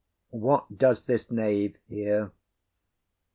What 0.33 0.75
does 0.79 1.03
this 1.03 1.29
knave 1.29 1.77
here? 1.87 2.31